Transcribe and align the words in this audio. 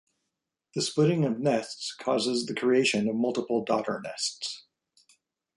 This 0.73 0.87
splitting 0.87 1.25
of 1.25 1.37
nests 1.37 1.93
causes 1.93 2.47
the 2.47 2.55
creation 2.55 3.07
of 3.07 3.13
multiple 3.15 3.63
daughter 3.63 4.01
nests. 4.03 4.63